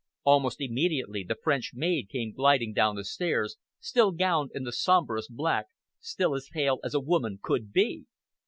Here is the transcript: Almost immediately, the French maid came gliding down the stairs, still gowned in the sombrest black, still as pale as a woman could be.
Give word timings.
Almost 0.23 0.61
immediately, 0.61 1.23
the 1.23 1.35
French 1.43 1.73
maid 1.75 2.09
came 2.09 2.31
gliding 2.33 2.73
down 2.73 2.95
the 2.95 3.05
stairs, 3.05 3.57
still 3.79 4.11
gowned 4.11 4.49
in 4.55 4.63
the 4.63 4.71
sombrest 4.71 5.29
black, 5.29 5.67
still 5.99 6.33
as 6.33 6.49
pale 6.51 6.79
as 6.83 6.95
a 6.95 6.99
woman 6.99 7.37
could 7.39 7.71
be. 7.71 8.05